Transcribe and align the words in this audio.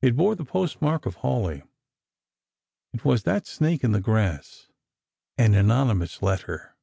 It 0.00 0.16
bore 0.16 0.34
the 0.34 0.44
post 0.44 0.82
mark 0.82 1.06
of 1.06 1.18
Hawleigh. 1.18 1.62
It 2.92 3.04
waa 3.04 3.14
that 3.18 3.46
snake 3.46 3.84
in 3.84 3.92
the 3.92 4.00
grass, 4.00 4.66
an 5.38 5.54
anonymous 5.54 6.20
letter. 6.20 6.74